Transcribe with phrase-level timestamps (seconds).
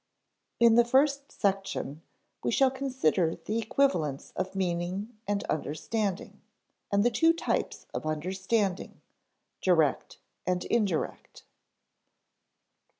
[0.59, 2.01] In the first section,
[2.43, 6.41] we shall consider the equivalence of meaning and understanding,
[6.91, 8.99] and the two types of understanding,
[9.61, 10.17] direct
[10.47, 11.43] and indirect.